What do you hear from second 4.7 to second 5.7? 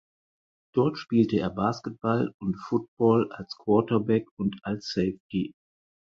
Safety.